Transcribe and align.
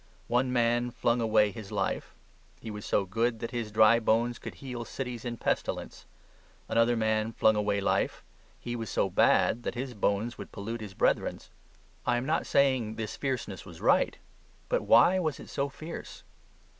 One 0.27 0.51
man 0.51 0.89
flung 0.89 1.21
away 1.21 1.51
his 1.51 1.71
life; 1.71 2.15
he 2.59 2.71
was 2.71 2.87
so 2.87 3.05
good 3.05 3.37
that 3.37 3.51
his 3.51 3.71
dry 3.71 3.99
bones 3.99 4.39
could 4.39 4.55
heal 4.55 4.83
cities 4.83 5.25
in 5.25 5.37
pestilence. 5.37 6.07
Another 6.67 6.97
man 6.97 7.31
flung 7.33 7.55
away 7.55 7.79
life; 7.81 8.23
he 8.59 8.75
was 8.75 8.89
so 8.89 9.11
bad 9.11 9.61
that 9.61 9.75
his 9.75 9.93
bones 9.93 10.39
would 10.39 10.51
pollute 10.51 10.81
his 10.81 10.95
brethren's. 10.95 11.51
I 12.03 12.17
am 12.17 12.25
not 12.25 12.47
saying 12.47 12.95
this 12.95 13.15
fierceness 13.15 13.63
was 13.63 13.79
right; 13.79 14.17
but 14.69 14.81
why 14.81 15.19
was 15.19 15.39
it 15.39 15.49
so 15.51 15.69
fierce? 15.69 16.23